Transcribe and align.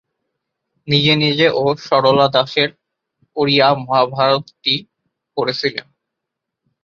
তিনি 0.87 1.11
নিজে 1.23 1.47
ও 1.55 1.75
সরলা 1.85 2.27
দাসের 2.35 2.69
ওড়িয়া 3.35 3.67
মহাভারতটি 3.81 4.75
পড়েছিলেন। 5.37 5.87